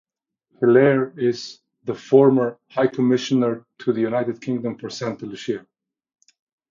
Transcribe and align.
Hilaire 0.59 1.13
is 1.15 1.59
the 1.83 1.93
former 1.93 2.57
High 2.71 2.87
Commissioner 2.87 3.67
to 3.81 3.93
the 3.93 4.01
United 4.01 4.41
Kingdom 4.41 4.79
for 4.79 4.89
Saint 4.89 5.21
Lucia. 5.21 5.63